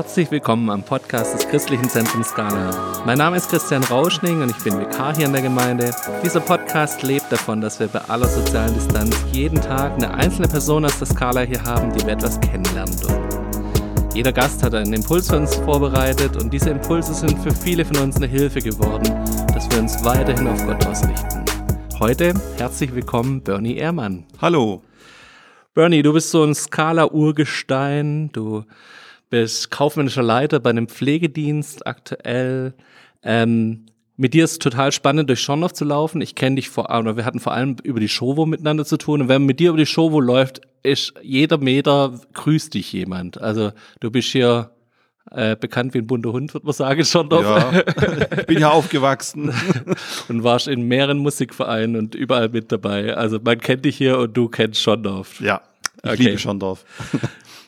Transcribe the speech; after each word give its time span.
Herzlich 0.00 0.30
willkommen 0.30 0.70
am 0.70 0.82
Podcast 0.82 1.34
des 1.34 1.46
Christlichen 1.46 1.86
Zentrums 1.90 2.30
Skala. 2.30 3.02
Mein 3.04 3.18
Name 3.18 3.36
ist 3.36 3.50
Christian 3.50 3.84
Rauschning 3.84 4.40
und 4.40 4.50
ich 4.50 4.64
bin 4.64 4.80
Vikar 4.80 5.14
hier 5.14 5.26
in 5.26 5.32
der 5.34 5.42
Gemeinde. 5.42 5.94
Dieser 6.24 6.40
Podcast 6.40 7.02
lebt 7.02 7.30
davon, 7.30 7.60
dass 7.60 7.78
wir 7.80 7.86
bei 7.88 8.00
aller 8.08 8.26
sozialen 8.26 8.72
Distanz 8.72 9.14
jeden 9.30 9.60
Tag 9.60 9.92
eine 9.92 10.14
einzelne 10.14 10.48
Person 10.48 10.86
aus 10.86 10.98
der 10.98 11.06
Skala 11.06 11.42
hier 11.42 11.62
haben, 11.64 11.92
die 11.92 12.00
wir 12.06 12.14
etwas 12.14 12.40
kennenlernen 12.40 12.96
dürfen. 12.96 14.08
Jeder 14.14 14.32
Gast 14.32 14.62
hat 14.62 14.74
einen 14.74 14.94
Impuls 14.94 15.28
für 15.28 15.36
uns 15.36 15.54
vorbereitet 15.56 16.34
und 16.38 16.50
diese 16.50 16.70
Impulse 16.70 17.12
sind 17.12 17.38
für 17.38 17.54
viele 17.54 17.84
von 17.84 17.98
uns 17.98 18.16
eine 18.16 18.26
Hilfe 18.26 18.62
geworden, 18.62 19.04
dass 19.52 19.70
wir 19.70 19.80
uns 19.80 20.02
weiterhin 20.02 20.48
auf 20.48 20.64
Gott 20.64 20.82
ausrichten. 20.86 21.44
Heute 21.98 22.32
herzlich 22.56 22.94
willkommen 22.94 23.42
Bernie 23.42 23.76
Ehrmann. 23.76 24.24
Hallo. 24.40 24.82
Bernie, 25.74 26.00
du 26.00 26.14
bist 26.14 26.30
so 26.30 26.42
ein 26.42 26.54
Skala-Urgestein. 26.54 28.30
Du 28.32 28.64
bist 29.30 29.70
kaufmännischer 29.70 30.22
Leiter 30.22 30.60
bei 30.60 30.70
einem 30.70 30.88
Pflegedienst 30.88 31.86
aktuell. 31.86 32.74
Ähm, 33.22 33.86
mit 34.16 34.34
dir 34.34 34.44
ist 34.44 34.52
es 34.52 34.58
total 34.58 34.92
spannend, 34.92 35.30
durch 35.30 35.40
Schorndorf 35.40 35.72
zu 35.72 35.86
laufen. 35.86 36.20
Ich 36.20 36.34
kenne 36.34 36.56
dich 36.56 36.68
vor, 36.68 36.94
oder 36.94 37.16
wir 37.16 37.24
hatten 37.24 37.40
vor 37.40 37.54
allem 37.54 37.76
über 37.82 38.00
die 38.00 38.08
Show 38.08 38.44
miteinander 38.44 38.84
zu 38.84 38.98
tun. 38.98 39.22
Und 39.22 39.28
wenn 39.28 39.40
man 39.40 39.46
mit 39.46 39.60
dir 39.60 39.70
über 39.70 39.78
die 39.78 39.86
Show 39.86 40.20
läuft, 40.20 40.60
ist 40.82 41.14
jeder 41.22 41.56
Meter 41.56 42.20
grüßt 42.34 42.74
dich 42.74 42.92
jemand. 42.92 43.40
Also 43.40 43.72
du 44.00 44.10
bist 44.10 44.28
hier 44.28 44.72
äh, 45.30 45.56
bekannt 45.56 45.94
wie 45.94 45.98
ein 45.98 46.06
bunter 46.06 46.32
Hund, 46.32 46.52
würde 46.52 46.66
man 46.66 46.74
sagen, 46.74 47.04
Schorndorf. 47.04 47.44
Ja, 47.44 47.82
ich 48.36 48.46
bin 48.46 48.58
ja 48.58 48.70
aufgewachsen. 48.70 49.54
und 50.28 50.44
warst 50.44 50.68
in 50.68 50.82
mehreren 50.82 51.18
Musikvereinen 51.18 51.96
und 51.96 52.14
überall 52.14 52.48
mit 52.48 52.72
dabei. 52.72 53.14
Also 53.14 53.38
man 53.42 53.58
kennt 53.58 53.84
dich 53.84 53.96
hier 53.96 54.18
und 54.18 54.36
du 54.36 54.48
kennst 54.48 54.82
Schorndorf. 54.82 55.40
Ja, 55.40 55.62
ich 56.02 56.10
okay. 56.10 56.22
liebe 56.24 56.38
Schorndorf. 56.38 56.84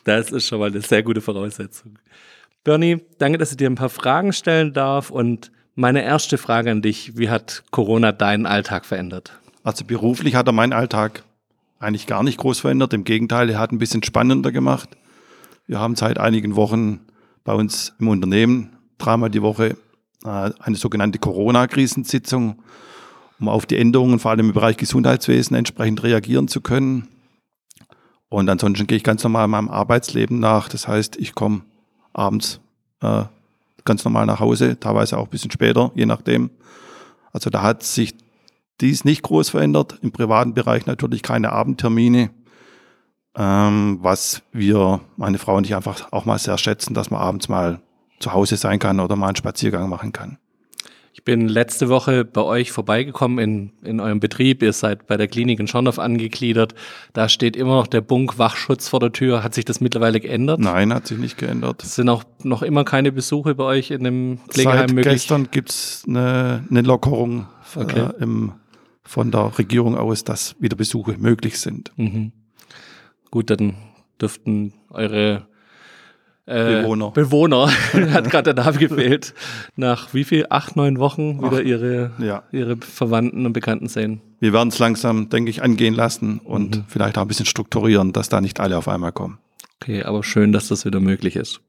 Das 0.03 0.31
ist 0.31 0.47
schon 0.47 0.59
mal 0.59 0.69
eine 0.69 0.81
sehr 0.81 1.03
gute 1.03 1.21
Voraussetzung. 1.21 1.97
Bernie, 2.63 3.01
danke, 3.17 3.37
dass 3.37 3.51
ich 3.51 3.57
dir 3.57 3.69
ein 3.69 3.75
paar 3.75 3.89
Fragen 3.89 4.33
stellen 4.33 4.73
darf. 4.73 5.09
Und 5.09 5.51
meine 5.75 6.03
erste 6.03 6.37
Frage 6.37 6.71
an 6.71 6.81
dich, 6.81 7.17
wie 7.17 7.29
hat 7.29 7.63
Corona 7.71 8.11
deinen 8.11 8.45
Alltag 8.45 8.85
verändert? 8.85 9.39
Also 9.63 9.85
beruflich 9.85 10.35
hat 10.35 10.47
er 10.47 10.53
meinen 10.53 10.73
Alltag 10.73 11.23
eigentlich 11.79 12.07
gar 12.07 12.23
nicht 12.23 12.37
groß 12.37 12.61
verändert. 12.61 12.93
Im 12.93 13.03
Gegenteil, 13.03 13.49
er 13.49 13.59
hat 13.59 13.71
ein 13.71 13.79
bisschen 13.79 14.03
spannender 14.03 14.51
gemacht. 14.51 14.89
Wir 15.67 15.79
haben 15.79 15.95
seit 15.95 16.17
einigen 16.17 16.55
Wochen 16.55 17.01
bei 17.43 17.53
uns 17.53 17.93
im 17.99 18.07
Unternehmen 18.07 18.75
dreimal 18.97 19.29
die 19.29 19.41
Woche 19.41 19.77
äh, 20.25 20.51
eine 20.59 20.75
sogenannte 20.75 21.19
Corona-Krisensitzung, 21.19 22.61
um 23.39 23.49
auf 23.49 23.65
die 23.65 23.77
Änderungen 23.77 24.19
vor 24.19 24.31
allem 24.31 24.47
im 24.47 24.53
Bereich 24.53 24.77
Gesundheitswesen 24.77 25.55
entsprechend 25.55 26.03
reagieren 26.03 26.47
zu 26.47 26.61
können. 26.61 27.07
Und 28.33 28.49
ansonsten 28.49 28.87
gehe 28.87 28.97
ich 28.97 29.03
ganz 29.03 29.23
normal 29.23 29.47
meinem 29.47 29.69
Arbeitsleben 29.69 30.39
nach. 30.39 30.67
Das 30.67 30.87
heißt, 30.87 31.17
ich 31.17 31.35
komme 31.35 31.61
abends 32.13 32.59
äh, 32.99 33.25
ganz 33.85 34.03
normal 34.03 34.25
nach 34.25 34.39
Hause, 34.39 34.79
teilweise 34.79 35.19
auch 35.19 35.25
ein 35.25 35.29
bisschen 35.29 35.51
später, 35.51 35.91
je 35.93 36.07
nachdem. 36.07 36.49
Also 37.31 37.51
da 37.51 37.61
hat 37.61 37.83
sich 37.83 38.15
dies 38.81 39.05
nicht 39.05 39.21
groß 39.21 39.51
verändert. 39.51 39.99
Im 40.01 40.11
privaten 40.11 40.55
Bereich 40.55 40.87
natürlich 40.87 41.21
keine 41.21 41.51
Abendtermine, 41.51 42.31
ähm, 43.37 43.99
was 44.01 44.41
wir, 44.51 45.01
meine 45.15 45.37
Frau 45.37 45.57
und 45.57 45.67
ich, 45.67 45.75
einfach 45.75 46.11
auch 46.11 46.25
mal 46.25 46.39
sehr 46.39 46.57
schätzen, 46.57 46.95
dass 46.95 47.11
man 47.11 47.21
abends 47.21 47.49
mal 47.49 47.81
zu 48.19 48.33
Hause 48.33 48.57
sein 48.57 48.79
kann 48.79 48.99
oder 48.99 49.15
mal 49.15 49.27
einen 49.27 49.35
Spaziergang 49.35 49.87
machen 49.89 50.11
kann. 50.11 50.39
Ich 51.15 51.23
bin 51.23 51.47
letzte 51.47 51.89
Woche 51.89 52.25
bei 52.25 52.41
euch 52.41 52.71
vorbeigekommen 52.71 53.37
in, 53.37 53.71
in 53.83 53.99
eurem 53.99 54.19
Betrieb. 54.19 54.63
Ihr 54.63 54.73
seid 54.73 55.05
bei 55.05 55.15
der 55.15 55.27
Klinik 55.27 55.59
in 55.59 55.67
Schorndorf 55.67 55.99
angegliedert. 55.99 56.73
Da 57.13 57.29
steht 57.29 57.55
immer 57.55 57.75
noch 57.75 57.85
der 57.85 58.01
Bunk 58.01 58.39
Wachschutz 58.39 58.89
vor 58.89 58.99
der 58.99 59.11
Tür. 59.11 59.43
Hat 59.43 59.53
sich 59.53 59.63
das 59.63 59.79
mittlerweile 59.79 60.19
geändert? 60.19 60.59
Nein, 60.59 60.91
hat 60.91 61.05
sich 61.05 61.19
nicht 61.19 61.37
geändert. 61.37 61.83
Es 61.83 61.93
sind 61.93 62.09
auch 62.09 62.23
noch 62.41 62.63
immer 62.63 62.83
keine 62.83 63.11
Besuche 63.11 63.53
bei 63.53 63.63
euch 63.63 63.91
in 63.91 64.03
dem 64.03 64.39
Pflegeheim 64.49 64.79
Seit 64.79 64.93
möglich? 64.93 65.13
gestern 65.13 65.51
gibt's 65.51 66.03
eine, 66.07 66.65
eine 66.67 66.81
Lockerung 66.81 67.45
okay. 67.75 68.07
äh, 68.17 68.23
im, 68.23 68.53
von 69.03 69.29
der 69.29 69.55
Regierung 69.59 69.95
aus, 69.95 70.23
dass 70.23 70.55
wieder 70.59 70.75
Besuche 70.75 71.15
möglich 71.19 71.59
sind. 71.59 71.91
Mhm. 71.95 72.31
Gut, 73.29 73.51
dann 73.51 73.75
dürften 74.19 74.73
eure 74.89 75.45
äh, 76.45 76.81
Bewohner. 76.81 77.11
Bewohner, 77.11 77.71
hat 78.11 78.29
gerade 78.29 78.53
der 78.53 78.65
Name 78.65 78.77
gefehlt, 78.77 79.33
nach 79.75 80.13
wie 80.13 80.23
viel? 80.23 80.45
Acht, 80.49 80.75
neun 80.75 80.99
Wochen 80.99 81.41
wieder 81.41 81.57
Ach, 81.57 81.65
ihre, 81.65 82.11
ja. 82.19 82.43
ihre 82.51 82.77
Verwandten 82.77 83.45
und 83.45 83.53
Bekannten 83.53 83.87
sehen. 83.87 84.21
Wir 84.39 84.51
werden 84.51 84.69
es 84.69 84.79
langsam, 84.79 85.29
denke 85.29 85.49
ich, 85.49 85.63
angehen 85.63 85.93
lassen 85.93 86.39
und 86.39 86.77
mhm. 86.77 86.83
vielleicht 86.87 87.17
auch 87.17 87.21
ein 87.21 87.27
bisschen 87.27 87.45
strukturieren, 87.45 88.11
dass 88.11 88.29
da 88.29 88.41
nicht 88.41 88.59
alle 88.59 88.77
auf 88.77 88.87
einmal 88.87 89.13
kommen. 89.13 89.39
Okay, 89.81 90.03
aber 90.03 90.23
schön, 90.23 90.51
dass 90.51 90.67
das 90.67 90.85
wieder 90.85 90.99
möglich 90.99 91.35
ist. 91.35 91.61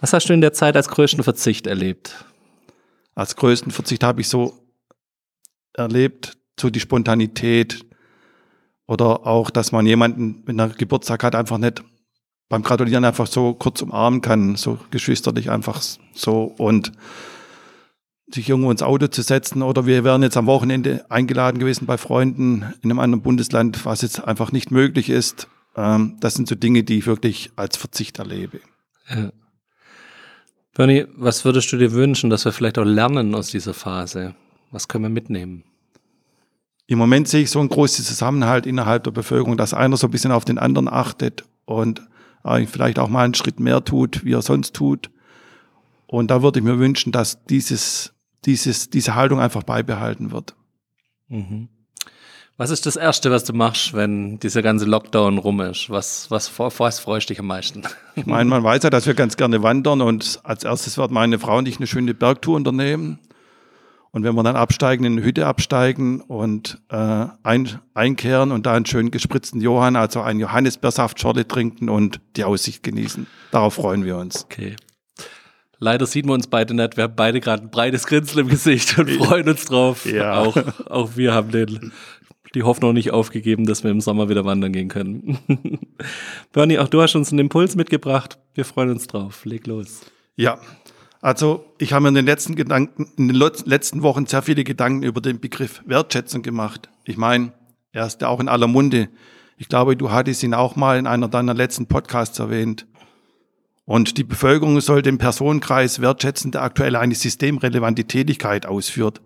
Was 0.00 0.12
hast 0.12 0.28
du 0.28 0.34
in 0.34 0.40
der 0.40 0.52
Zeit 0.52 0.76
als 0.76 0.88
größten 0.88 1.24
Verzicht 1.24 1.66
erlebt? 1.66 2.24
Als 3.14 3.36
größten 3.36 3.72
Verzicht 3.72 4.04
habe 4.04 4.20
ich 4.20 4.28
so 4.28 4.58
erlebt, 5.72 6.36
so 6.60 6.68
die 6.68 6.80
Spontanität 6.80 7.84
oder 8.86 9.26
auch, 9.26 9.50
dass 9.50 9.72
man 9.72 9.86
jemanden 9.86 10.42
mit 10.46 10.50
einer 10.50 10.68
Geburtstag 10.68 11.24
hat, 11.24 11.34
einfach 11.34 11.58
nicht 11.58 11.82
beim 12.48 12.62
Gratulieren 12.62 13.04
einfach 13.04 13.26
so 13.26 13.54
kurz 13.54 13.82
umarmen 13.82 14.20
kann, 14.20 14.56
so 14.56 14.78
geschwisterlich 14.90 15.50
einfach 15.50 15.82
so 16.14 16.44
und 16.44 16.92
sich 18.28 18.48
irgendwo 18.48 18.70
ins 18.70 18.82
Auto 18.82 19.06
zu 19.06 19.22
setzen 19.22 19.62
oder 19.62 19.86
wir 19.86 20.04
wären 20.04 20.22
jetzt 20.22 20.36
am 20.36 20.46
Wochenende 20.46 21.04
eingeladen 21.10 21.58
gewesen 21.58 21.86
bei 21.86 21.96
Freunden 21.96 22.74
in 22.82 22.90
einem 22.90 22.98
anderen 22.98 23.22
Bundesland, 23.22 23.84
was 23.84 24.02
jetzt 24.02 24.24
einfach 24.24 24.52
nicht 24.52 24.70
möglich 24.70 25.10
ist. 25.10 25.48
Ähm, 25.76 26.16
das 26.20 26.34
sind 26.34 26.48
so 26.48 26.54
Dinge, 26.54 26.82
die 26.82 26.98
ich 26.98 27.06
wirklich 27.06 27.52
als 27.56 27.76
Verzicht 27.76 28.18
erlebe. 28.18 28.60
Ja. 29.08 29.30
Bernie, 30.74 31.06
was 31.16 31.44
würdest 31.44 31.72
du 31.72 31.78
dir 31.78 31.92
wünschen, 31.92 32.28
dass 32.28 32.44
wir 32.44 32.52
vielleicht 32.52 32.78
auch 32.78 32.84
lernen 32.84 33.34
aus 33.34 33.48
dieser 33.48 33.74
Phase? 33.74 34.34
Was 34.72 34.88
können 34.88 35.04
wir 35.04 35.08
mitnehmen? 35.08 35.64
Im 36.88 36.98
Moment 36.98 37.28
sehe 37.28 37.42
ich 37.42 37.50
so 37.50 37.60
einen 37.60 37.68
großen 37.68 38.04
Zusammenhalt 38.04 38.66
innerhalb 38.66 39.04
der 39.04 39.10
Bevölkerung, 39.10 39.56
dass 39.56 39.72
einer 39.72 39.96
so 39.96 40.08
ein 40.08 40.10
bisschen 40.10 40.32
auf 40.32 40.44
den 40.44 40.58
anderen 40.58 40.88
achtet 40.88 41.44
und 41.64 42.02
vielleicht 42.66 42.98
auch 42.98 43.08
mal 43.08 43.24
einen 43.24 43.34
Schritt 43.34 43.60
mehr 43.60 43.84
tut, 43.84 44.24
wie 44.24 44.32
er 44.32 44.42
sonst 44.42 44.74
tut. 44.74 45.10
Und 46.06 46.30
da 46.30 46.42
würde 46.42 46.60
ich 46.60 46.64
mir 46.64 46.78
wünschen, 46.78 47.12
dass 47.12 47.44
dieses, 47.46 48.14
dieses, 48.44 48.90
diese 48.90 49.14
Haltung 49.14 49.40
einfach 49.40 49.64
beibehalten 49.64 50.30
wird. 50.30 50.54
Mhm. 51.28 51.68
Was 52.58 52.70
ist 52.70 52.86
das 52.86 52.96
Erste, 52.96 53.30
was 53.30 53.44
du 53.44 53.52
machst, 53.52 53.92
wenn 53.92 54.38
dieser 54.38 54.62
ganze 54.62 54.86
Lockdown 54.86 55.36
rum 55.36 55.60
ist? 55.60 55.90
Was, 55.90 56.30
was, 56.30 56.58
was 56.58 57.00
freust 57.00 57.28
du 57.28 57.34
dich 57.34 57.40
am 57.40 57.48
meisten? 57.48 57.82
Ich 58.14 58.24
meine, 58.24 58.48
man 58.48 58.64
weiß 58.64 58.82
ja, 58.82 58.88
dass 58.88 59.06
wir 59.06 59.12
ganz 59.12 59.36
gerne 59.36 59.62
wandern 59.62 60.00
und 60.00 60.40
als 60.42 60.64
erstes 60.64 60.96
wird 60.96 61.10
meine 61.10 61.38
Frau 61.38 61.58
und 61.58 61.68
ich 61.68 61.76
eine 61.76 61.86
schöne 61.86 62.14
Bergtour 62.14 62.56
unternehmen. 62.56 63.18
Und 64.16 64.22
wenn 64.22 64.34
wir 64.34 64.42
dann 64.42 64.56
absteigen, 64.56 65.04
in 65.04 65.12
eine 65.12 65.22
Hütte 65.26 65.46
absteigen 65.46 66.22
und 66.22 66.80
äh, 66.88 67.26
ein, 67.42 67.68
einkehren 67.92 68.50
und 68.50 68.64
da 68.64 68.72
einen 68.72 68.86
schön 68.86 69.10
gespritzten 69.10 69.60
Johann, 69.60 69.94
also 69.94 70.22
einen 70.22 70.40
Johannisbeersaftschorle 70.40 71.46
trinken 71.46 71.90
und 71.90 72.18
die 72.34 72.44
Aussicht 72.44 72.82
genießen. 72.82 73.26
Darauf 73.50 73.74
freuen 73.74 74.06
wir 74.06 74.16
uns. 74.16 74.46
Okay. 74.46 74.74
Leider 75.80 76.06
sieht 76.06 76.24
man 76.24 76.36
uns 76.36 76.46
beide 76.46 76.72
nicht. 76.72 76.96
Wir 76.96 77.04
haben 77.04 77.14
beide 77.14 77.40
gerade 77.40 77.64
ein 77.64 77.70
breites 77.70 78.06
Grinsen 78.06 78.38
im 78.38 78.48
Gesicht 78.48 78.98
und 78.98 79.10
freuen 79.10 79.50
uns 79.50 79.66
drauf. 79.66 80.06
Ja. 80.06 80.38
Auch, 80.38 80.56
auch 80.86 81.10
wir 81.16 81.34
haben 81.34 81.50
den, 81.50 81.92
die 82.54 82.62
Hoffnung 82.62 82.94
nicht 82.94 83.10
aufgegeben, 83.10 83.66
dass 83.66 83.84
wir 83.84 83.90
im 83.90 84.00
Sommer 84.00 84.30
wieder 84.30 84.46
wandern 84.46 84.72
gehen 84.72 84.88
können. 84.88 85.36
Bernie, 86.54 86.78
auch 86.78 86.88
du 86.88 87.02
hast 87.02 87.14
uns 87.16 87.32
einen 87.32 87.40
Impuls 87.40 87.76
mitgebracht. 87.76 88.38
Wir 88.54 88.64
freuen 88.64 88.88
uns 88.88 89.08
drauf. 89.08 89.44
Leg 89.44 89.66
los. 89.66 90.00
Ja, 90.36 90.58
also 91.26 91.64
ich 91.78 91.92
habe 91.92 92.02
mir 92.04 92.10
in 92.10 92.14
den 92.14 92.24
letzten 92.24 92.54
Gedanken, 92.54 93.10
in 93.16 93.26
den 93.26 93.34
letzten 93.34 94.02
Wochen 94.02 94.26
sehr 94.26 94.42
viele 94.42 94.62
Gedanken 94.62 95.02
über 95.02 95.20
den 95.20 95.40
Begriff 95.40 95.82
Wertschätzung 95.84 96.42
gemacht. 96.42 96.88
Ich 97.02 97.16
meine, 97.16 97.52
er 97.90 98.06
ist 98.06 98.20
ja 98.20 98.28
auch 98.28 98.38
in 98.38 98.46
aller 98.48 98.68
Munde. 98.68 99.08
Ich 99.56 99.68
glaube, 99.68 99.96
du 99.96 100.12
hattest 100.12 100.44
ihn 100.44 100.54
auch 100.54 100.76
mal 100.76 101.00
in 101.00 101.08
einer 101.08 101.26
deiner 101.26 101.52
letzten 101.52 101.86
Podcasts 101.86 102.38
erwähnt. 102.38 102.86
Und 103.86 104.18
die 104.18 104.22
Bevölkerung 104.22 104.80
soll 104.80 105.02
den 105.02 105.18
Personenkreis 105.18 106.00
wertschätzen, 106.00 106.52
der 106.52 106.62
aktuell 106.62 106.94
eine 106.94 107.16
systemrelevante 107.16 108.04
Tätigkeit 108.04 108.64
ausführt. 108.64 109.20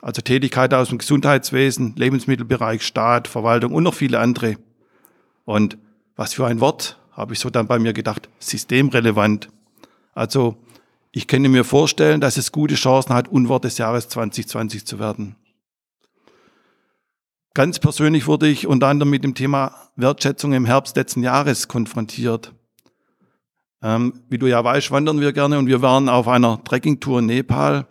Also 0.00 0.22
Tätigkeit 0.22 0.72
aus 0.74 0.90
dem 0.90 0.98
Gesundheitswesen, 0.98 1.96
Lebensmittelbereich, 1.96 2.86
Staat, 2.86 3.26
Verwaltung 3.26 3.72
und 3.72 3.82
noch 3.82 3.94
viele 3.94 4.20
andere. 4.20 4.58
Und 5.44 5.76
was 6.14 6.34
für 6.34 6.46
ein 6.46 6.60
Wort, 6.60 7.00
habe 7.10 7.32
ich 7.32 7.40
so 7.40 7.50
dann 7.50 7.66
bei 7.66 7.80
mir 7.80 7.94
gedacht, 7.94 8.28
systemrelevant. 8.38 9.48
Also 10.14 10.56
ich 11.12 11.26
könnte 11.26 11.48
mir 11.48 11.64
vorstellen, 11.64 12.20
dass 12.20 12.36
es 12.36 12.52
gute 12.52 12.74
Chancen 12.74 13.14
hat, 13.14 13.28
Unwort 13.28 13.64
des 13.64 13.78
Jahres 13.78 14.08
2020 14.08 14.86
zu 14.86 14.98
werden. 14.98 15.36
Ganz 17.52 17.80
persönlich 17.80 18.28
wurde 18.28 18.46
ich 18.48 18.68
unter 18.68 18.86
anderem 18.86 19.10
mit 19.10 19.24
dem 19.24 19.34
Thema 19.34 19.74
Wertschätzung 19.96 20.52
im 20.52 20.64
Herbst 20.64 20.96
letzten 20.96 21.22
Jahres 21.22 21.66
konfrontiert. 21.66 22.52
Ähm, 23.82 24.22
wie 24.28 24.38
du 24.38 24.46
ja 24.46 24.62
weißt, 24.62 24.92
wandern 24.92 25.20
wir 25.20 25.32
gerne 25.32 25.58
und 25.58 25.66
wir 25.66 25.82
waren 25.82 26.08
auf 26.08 26.28
einer 26.28 26.62
Trekkingtour 26.62 27.18
in 27.18 27.26
Nepal. 27.26 27.86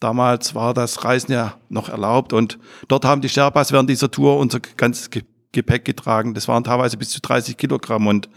Damals 0.00 0.54
war 0.54 0.74
das 0.74 1.04
Reisen 1.04 1.32
ja 1.32 1.54
noch 1.68 1.88
erlaubt 1.88 2.32
und 2.32 2.58
dort 2.88 3.04
haben 3.04 3.20
die 3.20 3.28
Sherpas 3.28 3.70
während 3.70 3.90
dieser 3.90 4.10
Tour 4.10 4.38
unser 4.38 4.58
ganzes 4.60 5.10
Gepäck 5.52 5.84
getragen. 5.84 6.34
Das 6.34 6.48
waren 6.48 6.64
teilweise 6.64 6.96
bis 6.96 7.10
zu 7.10 7.20
30 7.20 7.56
Kilogramm 7.56 8.06
und 8.06 8.28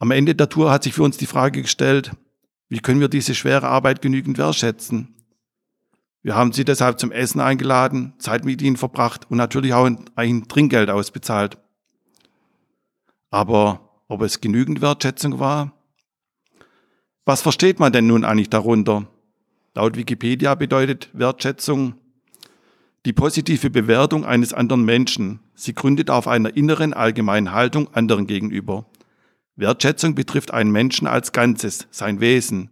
Am 0.00 0.12
Ende 0.12 0.34
der 0.36 0.48
Tour 0.48 0.70
hat 0.70 0.84
sich 0.84 0.94
für 0.94 1.02
uns 1.02 1.16
die 1.16 1.26
Frage 1.26 1.62
gestellt, 1.62 2.12
wie 2.68 2.80
können 2.80 3.00
wir 3.00 3.08
diese 3.08 3.34
schwere 3.34 3.68
Arbeit 3.68 4.02
genügend 4.02 4.38
wertschätzen? 4.38 5.14
Wir 6.22 6.34
haben 6.34 6.52
sie 6.52 6.64
deshalb 6.64 6.98
zum 6.98 7.12
Essen 7.12 7.40
eingeladen, 7.40 8.12
Zeit 8.18 8.44
mit 8.44 8.60
ihnen 8.60 8.76
verbracht 8.76 9.30
und 9.30 9.38
natürlich 9.38 9.72
auch 9.72 9.88
ein 10.14 10.48
Trinkgeld 10.48 10.90
ausbezahlt. 10.90 11.58
Aber 13.30 14.02
ob 14.08 14.22
es 14.22 14.40
genügend 14.40 14.80
Wertschätzung 14.80 15.38
war? 15.38 15.72
Was 17.24 17.42
versteht 17.42 17.78
man 17.78 17.92
denn 17.92 18.06
nun 18.06 18.24
eigentlich 18.24 18.50
darunter? 18.50 19.06
Laut 19.74 19.96
Wikipedia 19.96 20.54
bedeutet 20.54 21.10
Wertschätzung 21.12 21.94
die 23.04 23.12
positive 23.12 23.70
Bewertung 23.70 24.24
eines 24.24 24.52
anderen 24.52 24.84
Menschen. 24.84 25.40
Sie 25.54 25.74
gründet 25.74 26.10
auf 26.10 26.26
einer 26.26 26.56
inneren 26.56 26.92
allgemeinen 26.92 27.52
Haltung 27.52 27.92
anderen 27.94 28.26
gegenüber. 28.26 28.86
Wertschätzung 29.58 30.14
betrifft 30.14 30.54
einen 30.54 30.70
Menschen 30.70 31.08
als 31.08 31.32
Ganzes, 31.32 31.88
sein 31.90 32.20
Wesen. 32.20 32.70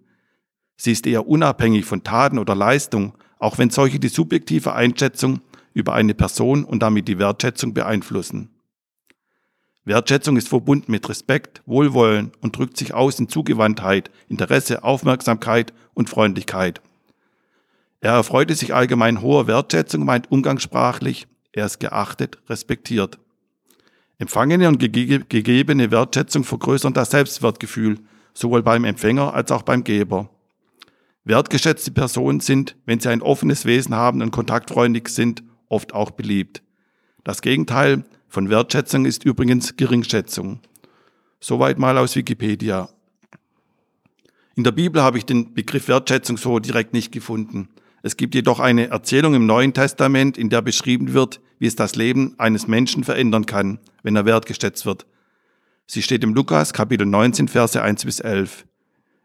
Sie 0.77 0.93
ist 0.93 1.05
eher 1.07 1.27
unabhängig 1.27 1.85
von 1.85 2.05
Taten 2.05 2.39
oder 2.39 2.55
Leistung, 2.55 3.15
auch 3.41 3.59
wenn 3.59 3.71
solche 3.71 3.99
die 3.99 4.09
subjektive 4.09 4.73
Einschätzung 4.73 5.41
über 5.75 5.95
eine 5.95 6.15
Person 6.15 6.65
und 6.65 6.81
damit 6.85 7.09
die 7.09 7.19
Wertschätzung 7.19 7.75
beeinflussen. 7.75 8.51
Wertschätzung 9.85 10.37
ist 10.37 10.49
verbunden 10.49 10.93
mit 10.93 11.09
Respekt, 11.09 11.61
Wohlwollen 11.67 12.31
und 12.41 12.57
drückt 12.57 12.77
sich 12.77 12.95
aus 12.95 13.19
in 13.19 13.29
Zugewandtheit, 13.29 14.13
Interesse, 14.29 14.85
Aufmerksamkeit 14.85 15.73
und 15.93 16.09
Freundlichkeit. 16.09 16.81
Er 18.01 18.13
erfreute 18.13 18.55
sich 18.55 18.75
allgemein 18.75 19.23
hoher 19.23 19.49
Wertschätzung, 19.49 20.05
meint 20.05 20.31
umgangssprachlich, 20.31 21.27
er 21.51 21.67
ist 21.67 21.81
geachtet, 21.81 22.39
respektiert. 22.49 23.19
Empfangene 24.19 24.69
und 24.69 24.79
gegebene 24.79 25.91
Wertschätzung 25.91 26.45
vergrößern 26.45 26.95
das 26.95 27.11
Selbstwertgefühl, 27.11 27.99
sowohl 28.33 28.63
beim 28.63 28.85
Empfänger 28.85 29.35
als 29.35 29.51
auch 29.51 29.63
beim 29.63 29.85
Geber. 29.85 30.31
Wertgeschätzte 31.25 31.91
Personen 31.91 32.41
sind, 32.41 32.77
wenn 32.87 33.01
sie 33.01 33.11
ein 33.11 33.21
offenes 33.21 33.67
Wesen 33.67 33.95
haben 33.95 34.23
und 34.23 34.31
kontaktfreundlich 34.31 35.09
sind, 35.09 35.43
oft 35.69 35.93
auch 35.93 36.13
beliebt. 36.13 36.63
Das 37.25 37.43
Gegenteil 37.43 38.05
von 38.29 38.49
Wertschätzung 38.49 39.05
ist 39.05 39.25
übrigens 39.25 39.77
Geringschätzung. 39.77 40.61
Soweit 41.41 41.79
mal 41.79 41.99
aus 41.99 42.17
Wikipedia. 42.17 42.89
In 44.55 44.65
der 44.65 44.73
Bibel 44.73 45.03
habe 45.03 45.19
ich 45.19 45.27
den 45.27 45.53
Begriff 45.53 45.89
Wertschätzung 45.89 46.39
so 46.39 46.59
direkt 46.59 46.95
nicht 46.95 47.13
gefunden. 47.13 47.69
Es 48.03 48.17
gibt 48.17 48.35
jedoch 48.35 48.61
eine 48.61 48.89
Erzählung 48.89 49.35
im 49.35 49.45
Neuen 49.45 49.75
Testament, 49.75 50.39
in 50.39 50.49
der 50.49 50.63
beschrieben 50.63 51.13
wird, 51.13 51.41
wie 51.59 51.67
es 51.67 51.77
das 51.77 51.97
Leben 51.97 52.35
eines 52.39 52.67
Menschen 52.67 53.05
verändern 53.05 53.47
kann, 53.47 53.79
wenn 54.03 54.17
er 54.17 54.25
wertgeschätzt 54.25 54.87
wird. 54.87 55.07
Sie 55.87 56.03
steht 56.03 56.25
im 56.25 56.35
Lukas 56.35 56.73
Kapitel 56.73 57.07
19, 57.07 57.49
Verse 57.49 57.81
1 57.81 58.05
bis 58.05 58.21
11. 58.21 58.67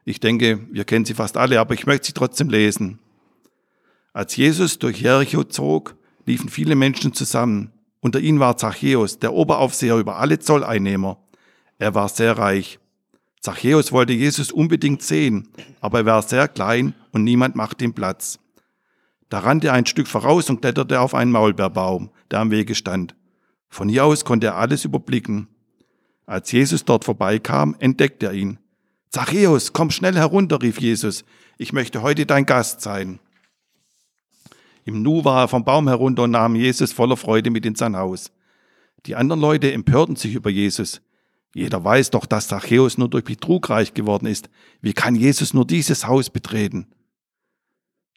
Ich 0.06 0.20
denke, 0.20 0.60
wir 0.72 0.84
kennen 0.84 1.06
sie 1.06 1.14
fast 1.14 1.38
alle, 1.38 1.60
aber 1.60 1.74
ich 1.74 1.86
möchte 1.86 2.08
sie 2.08 2.14
trotzdem 2.14 2.50
lesen. 2.50 3.00
Als 4.14 4.36
Jesus 4.36 4.80
durch 4.80 5.02
Jericho 5.02 5.44
zog, 5.44 5.96
liefen 6.26 6.50
viele 6.50 6.76
Menschen 6.76 7.14
zusammen. 7.14 7.72
Unter 8.00 8.20
ihnen 8.20 8.40
war 8.40 8.58
Zachäus, 8.58 9.20
der 9.20 9.34
Oberaufseher 9.34 9.98
über 9.98 10.18
alle 10.18 10.40
Zolleinnehmer. 10.40 11.18
Er 11.78 11.96
war 11.96 12.10
sehr 12.10 12.38
reich. 12.38 12.80
Zachäus 13.40 13.92
wollte 13.92 14.14
Jesus 14.14 14.52
unbedingt 14.52 15.02
sehen, 15.02 15.48
aber 15.80 16.00
er 16.00 16.06
war 16.06 16.22
sehr 16.22 16.48
klein 16.48 16.94
und 17.12 17.24
niemand 17.24 17.56
machte 17.56 17.86
ihm 17.86 17.94
Platz. 17.94 18.40
Da 19.32 19.40
rannte 19.40 19.68
er 19.68 19.74
ein 19.74 19.86
Stück 19.86 20.10
voraus 20.10 20.50
und 20.50 20.60
kletterte 20.60 21.00
auf 21.00 21.16
einen 21.16 21.32
Maulbeerbaum, 21.32 22.10
der 22.30 22.40
am 22.40 22.52
Wege 22.52 22.76
stand. 22.76 23.16
Von 23.70 23.88
hier 23.88 24.04
aus 24.04 24.26
konnte 24.26 24.48
er 24.48 24.58
alles 24.58 24.84
überblicken. 24.84 25.48
Als 26.26 26.52
Jesus 26.52 26.84
dort 26.84 27.06
vorbeikam, 27.06 27.74
entdeckte 27.80 28.26
er 28.26 28.34
ihn. 28.34 28.60
Zachäus, 29.08 29.72
komm 29.72 29.90
schnell 29.90 30.16
herunter, 30.16 30.62
rief 30.62 30.82
Jesus. 30.82 31.24
Ich 31.58 31.72
möchte 31.72 32.02
heute 32.02 32.26
dein 32.26 32.46
Gast 32.46 32.82
sein. 32.82 33.20
Im 34.84 35.02
Nu 35.02 35.24
war 35.24 35.46
er 35.46 35.48
vom 35.48 35.64
Baum 35.64 35.88
herunter 35.88 36.24
und 36.24 36.32
nahm 36.32 36.58
Jesus 36.58 36.92
voller 36.92 37.16
Freude 37.16 37.52
mit 37.52 37.66
in 37.66 37.76
sein 37.76 37.96
Haus. 37.96 38.34
Die 39.06 39.16
anderen 39.16 39.40
Leute 39.40 39.72
empörten 39.72 40.18
sich 40.18 40.36
über 40.36 40.50
Jesus. 40.50 41.02
Jeder 41.56 41.82
weiß 41.82 42.10
doch, 42.10 42.26
dass 42.26 42.50
Zachäus 42.50 42.98
nur 42.98 43.08
durch 43.08 43.24
Betrug 43.24 43.70
reich 43.70 43.94
geworden 43.94 44.26
ist. 44.26 44.50
Wie 44.82 44.92
kann 44.92 45.16
Jesus 45.16 45.54
nur 45.54 45.66
dieses 45.66 46.06
Haus 46.06 46.30
betreten? 46.30 46.88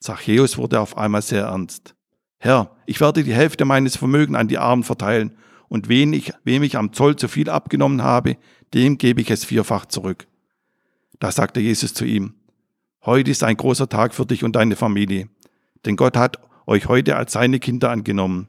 Zachäus 0.05 0.59
wurde 0.59 0.81
auf 0.81 0.99
einmal 0.99 1.23
sehr 1.23 1.45
ernst. 1.45 1.95
Herr, 2.37 2.77
ich 2.85 3.01
werde 3.01 3.25
die 3.25 3.33
Hälfte 3.33 3.65
meines 3.65 3.97
Vermögens 3.97 4.37
an 4.37 4.49
die 4.49 4.59
Armen 4.59 4.83
verteilen, 4.83 5.35
und 5.69 5.89
wen 5.89 6.13
ich, 6.13 6.31
wem 6.45 6.63
ich 6.63 6.77
am 6.77 6.93
Zoll 6.93 7.17
zu 7.17 7.27
viel 7.27 7.49
abgenommen 7.49 8.03
habe, 8.03 8.37
dem 8.75 8.99
gebe 8.99 9.23
ich 9.23 9.31
es 9.31 9.47
vierfach 9.47 9.87
zurück. 9.87 10.27
Da 11.21 11.33
sagte 11.33 11.61
Jesus 11.61 11.95
zu 11.95 12.05
ihm, 12.05 12.35
Heute 13.07 13.31
ist 13.31 13.43
ein 13.45 13.57
großer 13.57 13.89
Tag 13.89 14.13
für 14.13 14.27
dich 14.27 14.45
und 14.45 14.57
deine 14.57 14.77
Familie, 14.77 15.31
denn 15.87 15.97
Gott 15.97 16.19
hat 16.19 16.39
euch 16.67 16.87
heute 16.87 17.17
als 17.17 17.33
seine 17.33 17.59
Kinder 17.59 17.89
angenommen. 17.89 18.49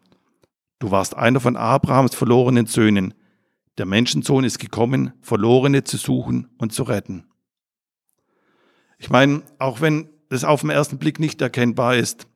Du 0.79 0.91
warst 0.91 1.15
einer 1.15 1.39
von 1.39 1.55
Abrahams 1.55 2.15
verlorenen 2.15 2.65
Söhnen. 2.65 3.13
Der 3.77 3.85
Menschensohn 3.85 4.43
ist 4.43 4.59
gekommen, 4.59 5.13
Verlorene 5.21 5.85
zu 5.85 5.95
suchen 5.95 6.49
und 6.57 6.73
zu 6.73 6.83
retten. 6.83 7.23
Ich 8.97 9.09
meine, 9.09 9.41
auch 9.57 9.79
wenn 9.79 10.09
das 10.29 10.43
auf 10.43 10.61
den 10.61 10.69
ersten 10.69 10.97
Blick 10.97 11.19
nicht 11.19 11.41
erkennbar 11.41 11.95
ist. 11.95 12.27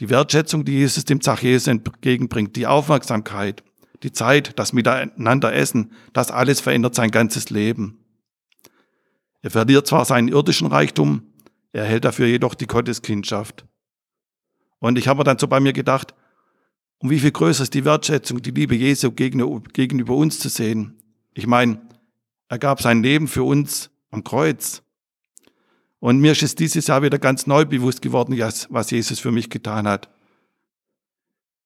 Die 0.00 0.10
Wertschätzung, 0.10 0.64
die 0.64 0.72
Jesus 0.72 1.04
dem 1.04 1.20
Zachäus 1.20 1.66
entgegenbringt, 1.66 2.56
die 2.56 2.66
Aufmerksamkeit, 2.66 3.62
die 4.02 4.12
Zeit, 4.12 4.58
das 4.58 4.72
Miteinander 4.72 5.52
essen, 5.52 5.92
das 6.12 6.30
alles 6.30 6.60
verändert 6.60 6.94
sein 6.94 7.10
ganzes 7.10 7.50
Leben. 7.50 7.98
Er 9.42 9.50
verliert 9.50 9.86
zwar 9.86 10.04
seinen 10.04 10.28
irdischen 10.28 10.66
Reichtum, 10.66 11.22
er 11.72 11.82
erhält 11.82 12.04
dafür 12.04 12.26
jedoch 12.26 12.54
die 12.54 12.66
Gotteskindschaft. 12.66 13.64
Und 14.78 14.98
ich 14.98 15.08
habe 15.08 15.24
dann 15.24 15.38
so 15.38 15.48
bei 15.48 15.60
mir 15.60 15.72
gedacht, 15.72 16.14
um 16.98 17.10
wie 17.10 17.18
viel 17.18 17.32
größer 17.32 17.64
ist 17.64 17.74
die 17.74 17.84
Wertschätzung, 17.84 18.40
die 18.40 18.52
Liebe 18.52 18.74
Jesu 18.74 19.10
gegenüber 19.10 20.14
uns 20.14 20.38
zu 20.38 20.48
sehen. 20.48 21.02
Ich 21.34 21.46
meine, 21.46 21.80
er 22.48 22.58
gab 22.58 22.80
sein 22.80 23.02
Leben 23.02 23.26
für 23.26 23.42
uns 23.42 23.90
am 24.10 24.22
Kreuz. 24.22 24.83
Und 26.04 26.20
mir 26.20 26.32
ist 26.32 26.42
es 26.42 26.54
dieses 26.54 26.88
Jahr 26.88 27.00
wieder 27.00 27.18
ganz 27.18 27.46
neu 27.46 27.64
bewusst 27.64 28.02
geworden, 28.02 28.38
was 28.38 28.90
Jesus 28.90 29.20
für 29.20 29.32
mich 29.32 29.48
getan 29.48 29.88
hat. 29.88 30.10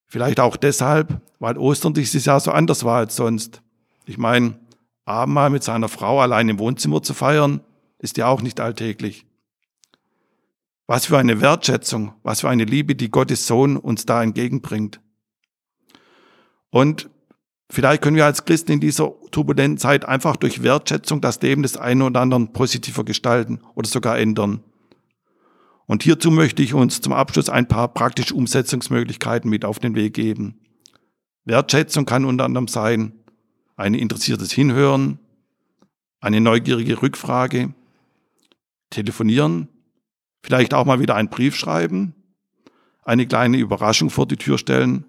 Vielleicht 0.06 0.38
auch 0.38 0.56
deshalb, 0.56 1.20
weil 1.40 1.58
Ostern 1.58 1.92
dieses 1.92 2.24
Jahr 2.24 2.38
so 2.38 2.52
anders 2.52 2.84
war 2.84 2.98
als 2.98 3.16
sonst. 3.16 3.62
Ich 4.06 4.16
meine, 4.16 4.56
Abendmahl 5.04 5.50
mit 5.50 5.64
seiner 5.64 5.88
Frau 5.88 6.20
allein 6.20 6.48
im 6.48 6.60
Wohnzimmer 6.60 7.02
zu 7.02 7.14
feiern, 7.14 7.62
ist 7.98 8.16
ja 8.16 8.28
auch 8.28 8.40
nicht 8.40 8.60
alltäglich. 8.60 9.26
Was 10.86 11.06
für 11.06 11.18
eine 11.18 11.40
Wertschätzung, 11.40 12.14
was 12.22 12.42
für 12.42 12.48
eine 12.48 12.64
Liebe, 12.64 12.94
die 12.94 13.10
Gottes 13.10 13.48
Sohn 13.48 13.76
uns 13.76 14.06
da 14.06 14.22
entgegenbringt. 14.22 15.00
Und 16.70 17.10
Vielleicht 17.70 18.02
können 18.02 18.16
wir 18.16 18.24
als 18.24 18.44
Christen 18.44 18.72
in 18.72 18.80
dieser 18.80 19.12
turbulenten 19.30 19.78
Zeit 19.78 20.06
einfach 20.06 20.36
durch 20.36 20.62
Wertschätzung 20.62 21.20
das 21.20 21.40
Leben 21.42 21.62
des 21.62 21.76
einen 21.76 22.02
oder 22.02 22.20
anderen 22.20 22.52
positiver 22.52 23.04
gestalten 23.04 23.60
oder 23.74 23.88
sogar 23.88 24.18
ändern. 24.18 24.64
Und 25.86 26.02
hierzu 26.02 26.30
möchte 26.30 26.62
ich 26.62 26.74
uns 26.74 27.00
zum 27.00 27.12
Abschluss 27.12 27.48
ein 27.50 27.68
paar 27.68 27.88
praktische 27.88 28.34
Umsetzungsmöglichkeiten 28.34 29.50
mit 29.50 29.64
auf 29.64 29.78
den 29.78 29.94
Weg 29.94 30.14
geben. 30.14 30.60
Wertschätzung 31.44 32.04
kann 32.04 32.24
unter 32.24 32.44
anderem 32.44 32.68
sein, 32.68 33.12
ein 33.76 33.94
interessiertes 33.94 34.50
Hinhören, 34.50 35.18
eine 36.20 36.40
neugierige 36.40 37.00
Rückfrage, 37.00 37.74
telefonieren, 38.90 39.68
vielleicht 40.42 40.72
auch 40.72 40.84
mal 40.84 41.00
wieder 41.00 41.14
einen 41.14 41.28
Brief 41.28 41.54
schreiben, 41.54 42.14
eine 43.04 43.26
kleine 43.26 43.58
Überraschung 43.58 44.10
vor 44.10 44.26
die 44.26 44.36
Tür 44.36 44.58
stellen, 44.58 45.04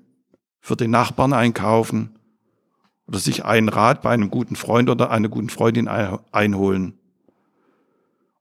für 0.62 0.76
den 0.76 0.92
Nachbarn 0.92 1.34
einkaufen 1.34 2.19
oder 3.10 3.18
sich 3.18 3.44
einen 3.44 3.70
Rat 3.70 4.04
bei 4.04 4.12
einem 4.12 4.30
guten 4.30 4.56
Freund 4.56 4.88
oder 4.88 5.10
einer 5.10 5.30
guten 5.30 5.50
Freundin 5.50 5.88
einholen. 5.88 6.94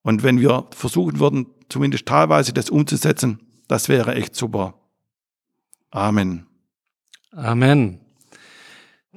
Und 0.03 0.23
wenn 0.23 0.41
wir 0.41 0.67
versuchen 0.71 1.19
würden, 1.19 1.47
zumindest 1.71 2.05
teilweise 2.05 2.53
das 2.53 2.69
umzusetzen, 2.69 3.41
das 3.67 3.89
wäre 3.89 4.15
echt 4.15 4.37
super. 4.37 4.75
Amen. 5.91 6.47
Amen. 7.33 7.99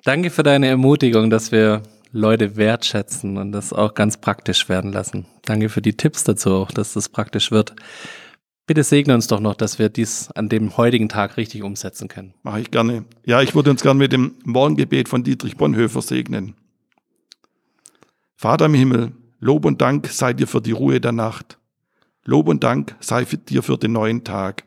Danke 0.05 0.29
für 0.29 0.43
deine 0.43 0.67
Ermutigung, 0.67 1.29
dass 1.29 1.51
wir 1.51 1.84
Leute 2.13 2.55
wertschätzen 2.55 3.38
und 3.38 3.51
das 3.51 3.74
auch 3.74 3.93
ganz 3.93 4.22
praktisch 4.22 4.70
werden 4.70 4.93
lassen. 4.93 5.25
Danke 5.43 5.67
für 5.67 5.81
die 5.81 5.98
Tipps 5.98 6.24
dazu 6.24 6.51
auch, 6.51 6.72
dass 6.72 6.93
das 6.93 7.10
praktisch 7.10 7.51
wird. 7.51 7.75
Bitte 8.72 8.86
segne 8.86 9.13
uns 9.13 9.28
doch 9.28 9.42
noch, 9.42 9.56
dass 9.56 9.80
wir 9.80 9.90
dies 9.90 10.32
an 10.32 10.48
dem 10.48 10.78
heutigen 10.78 11.10
Tag 11.10 11.36
richtig 11.36 11.62
umsetzen 11.62 12.08
können. 12.08 12.34
Mache 12.42 12.62
ich 12.62 12.72
gerne. 12.72 13.04
Ja, 13.25 13.42
ich 13.42 13.54
würde 13.54 13.70
uns 13.70 13.82
gerne 13.82 13.98
mit 13.98 14.13
dem 14.13 14.36
Morgengebet 14.46 15.10
von 15.10 15.25
Dietrich 15.25 15.58
Bonhoeffer 15.58 16.01
segnen. 16.01 16.56
Vater 18.38 18.68
im 18.68 18.74
Himmel, 18.74 19.12
Lob 19.42 19.66
und 19.66 19.82
Dank 19.82 20.08
sei 20.08 20.32
dir 20.32 20.48
für 20.48 20.62
die 20.62 20.72
Ruhe 20.72 21.01
der 21.01 21.12
Nacht. 21.12 21.58
Lob 22.24 22.48
und 22.48 22.63
Dank 22.63 22.96
sei 23.01 23.25
dir 23.25 23.62
für 23.62 23.78
den 23.78 23.92
neuen 23.92 24.24
Tag. 24.24 24.63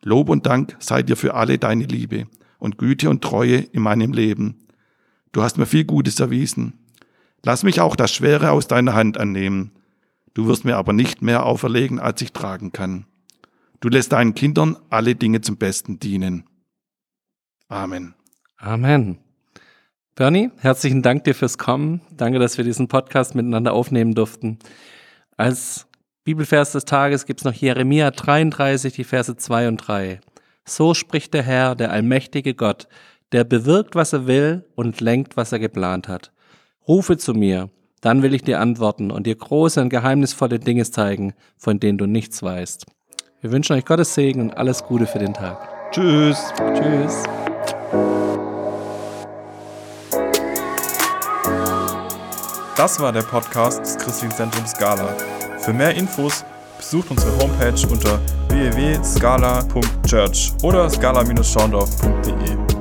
Lob 0.00 0.28
und 0.28 0.46
Dank 0.46 0.76
sei 0.78 1.02
dir 1.02 1.16
für 1.16 1.34
alle 1.34 1.58
deine 1.58 1.86
Liebe 1.86 2.28
und 2.60 2.78
Güte 2.78 3.10
und 3.10 3.20
Treue 3.20 3.56
in 3.56 3.82
meinem 3.82 4.12
Leben. 4.12 4.68
Du 5.32 5.42
hast 5.42 5.58
mir 5.58 5.66
viel 5.66 5.86
Gutes 5.86 6.20
erwiesen. 6.20 6.74
Lass 7.42 7.64
mich 7.64 7.80
auch 7.80 7.96
das 7.96 8.12
Schwere 8.12 8.52
aus 8.52 8.68
deiner 8.68 8.94
Hand 8.94 9.18
annehmen. 9.18 9.72
Du 10.34 10.46
wirst 10.46 10.64
mir 10.64 10.76
aber 10.76 10.92
nicht 10.92 11.20
mehr 11.20 11.44
auferlegen, 11.44 11.98
als 11.98 12.22
ich 12.22 12.32
tragen 12.32 12.70
kann. 12.70 13.06
Du 13.84 13.90
lässt 13.90 14.12
deinen 14.12 14.34
Kindern 14.34 14.78
alle 14.88 15.14
Dinge 15.14 15.42
zum 15.42 15.58
Besten 15.58 15.98
dienen. 15.98 16.44
Amen. 17.68 18.14
Amen. 18.56 19.18
Bernie, 20.14 20.50
herzlichen 20.56 21.02
Dank 21.02 21.24
dir 21.24 21.34
fürs 21.34 21.58
Kommen. 21.58 22.00
Danke, 22.10 22.38
dass 22.38 22.56
wir 22.56 22.64
diesen 22.64 22.88
Podcast 22.88 23.34
miteinander 23.34 23.74
aufnehmen 23.74 24.14
durften. 24.14 24.58
Als 25.36 25.86
Bibelvers 26.24 26.72
des 26.72 26.86
Tages 26.86 27.26
gibt 27.26 27.40
es 27.40 27.44
noch 27.44 27.52
Jeremia 27.52 28.10
33, 28.10 28.94
die 28.94 29.04
Verse 29.04 29.36
2 29.36 29.68
und 29.68 29.76
3. 29.76 30.18
So 30.64 30.94
spricht 30.94 31.34
der 31.34 31.42
Herr, 31.42 31.74
der 31.74 31.92
allmächtige 31.92 32.54
Gott, 32.54 32.88
der 33.32 33.44
bewirkt, 33.44 33.94
was 33.94 34.14
er 34.14 34.26
will 34.26 34.64
und 34.76 35.02
lenkt, 35.02 35.36
was 35.36 35.52
er 35.52 35.58
geplant 35.58 36.08
hat. 36.08 36.32
Rufe 36.88 37.18
zu 37.18 37.34
mir, 37.34 37.68
dann 38.00 38.22
will 38.22 38.32
ich 38.32 38.44
dir 38.44 38.60
antworten 38.60 39.10
und 39.10 39.26
dir 39.26 39.36
große 39.36 39.78
und 39.82 39.90
geheimnisvolle 39.90 40.58
Dinge 40.58 40.90
zeigen, 40.90 41.34
von 41.58 41.80
denen 41.80 41.98
du 41.98 42.06
nichts 42.06 42.42
weißt. 42.42 42.86
Wir 43.44 43.52
wünschen 43.52 43.76
euch 43.76 43.84
Gottes 43.84 44.14
Segen 44.14 44.40
und 44.40 44.56
alles 44.56 44.82
Gute 44.82 45.06
für 45.06 45.18
den 45.18 45.34
Tag. 45.34 45.58
Tschüss. 45.90 46.50
Tschüss. 46.56 47.24
Das 52.74 52.98
war 52.98 53.12
der 53.12 53.20
Podcast 53.20 53.80
des 53.80 53.98
Christlichen 53.98 54.34
Zentrums 54.34 54.70
Scala. 54.70 55.14
Für 55.58 55.74
mehr 55.74 55.94
Infos 55.94 56.42
besucht 56.78 57.10
unsere 57.10 57.36
Homepage 57.36 57.86
unter 57.90 58.18
www.scala.church 58.48 60.52
oder 60.62 60.88
scala-schaundorf.de. 60.88 62.73